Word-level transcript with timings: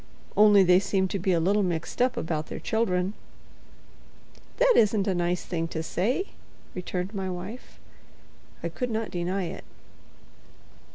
"Only 0.35 0.63
they 0.63 0.79
seem 0.79 1.07
to 1.09 1.19
be 1.19 1.31
a 1.31 1.39
little 1.39 1.61
mixed 1.61 2.01
up 2.01 2.17
about 2.17 2.47
their 2.47 2.57
children." 2.59 3.13
"That 4.57 4.73
isn't 4.75 5.05
a 5.07 5.13
nice 5.13 5.45
thing 5.45 5.67
to 5.67 5.83
say," 5.83 6.29
returned 6.73 7.13
my 7.13 7.29
wife. 7.29 7.79
I 8.63 8.69
could 8.69 8.89
not 8.89 9.11
deny 9.11 9.43
it. 9.43 9.63